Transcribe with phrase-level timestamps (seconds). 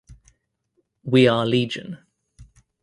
[1.03, 1.99] We are Legion.